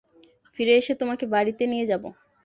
[0.55, 2.09] ফিরে এসে তোমাকে বাড়িতে নিয়ে যাবো।